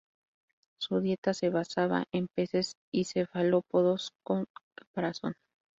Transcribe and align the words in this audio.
Su 0.79 0.99
dieta 0.99 1.35
se 1.35 1.51
basaba 1.51 2.05
en 2.11 2.27
peces 2.27 2.75
y 2.91 3.03
cefalópodos 3.05 4.13
con 4.23 4.45
caparazón. 4.75 5.35